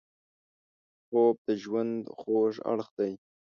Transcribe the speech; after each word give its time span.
خوب 1.05 1.35
د 1.47 1.49
ژوند 1.63 1.99
خوږ 2.17 2.53
اړخ 2.71 2.87
دی 2.97 3.11